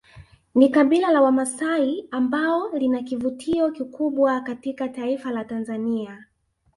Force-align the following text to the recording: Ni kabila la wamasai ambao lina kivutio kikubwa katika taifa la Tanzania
Ni 0.55 0.69
kabila 0.69 1.11
la 1.11 1.21
wamasai 1.21 2.07
ambao 2.11 2.69
lina 2.77 3.01
kivutio 3.03 3.71
kikubwa 3.71 4.41
katika 4.41 4.89
taifa 4.89 5.31
la 5.31 5.45
Tanzania 5.45 6.25